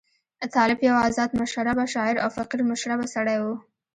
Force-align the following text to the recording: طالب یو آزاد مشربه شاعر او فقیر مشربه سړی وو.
طالب 0.53 0.79
یو 0.83 0.95
آزاد 1.07 1.31
مشربه 1.41 1.85
شاعر 1.93 2.15
او 2.23 2.29
فقیر 2.37 2.59
مشربه 2.71 3.05
سړی 3.15 3.37
وو. 3.39 3.55